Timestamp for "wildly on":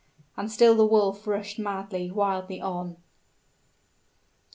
2.09-2.97